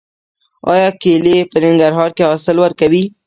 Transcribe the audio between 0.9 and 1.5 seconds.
کیلې